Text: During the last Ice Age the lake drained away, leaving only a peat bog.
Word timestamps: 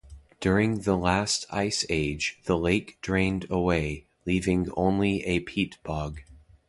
During 0.39 0.79
the 0.79 0.95
last 0.95 1.45
Ice 1.51 1.85
Age 1.87 2.39
the 2.45 2.57
lake 2.57 2.97
drained 3.03 3.45
away, 3.51 4.07
leaving 4.25 4.67
only 4.71 5.23
a 5.25 5.41
peat 5.41 5.77
bog. 5.83 6.21